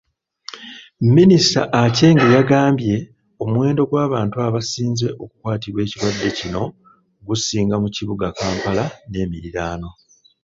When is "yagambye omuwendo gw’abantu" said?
2.35-4.35